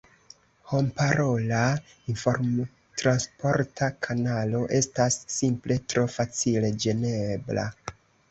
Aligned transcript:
Homparola 0.69 1.59
informtransporta 2.13 3.91
kanalo 4.07 4.63
estas 4.79 5.17
simple 5.35 5.77
tro 5.93 6.07
facile 6.17 6.75
ĝenebla. 6.87 7.67